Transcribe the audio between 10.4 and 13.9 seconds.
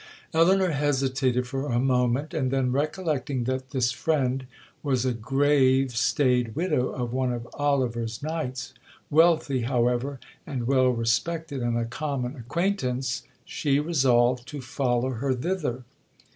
and well respected, and a common acquaintance, she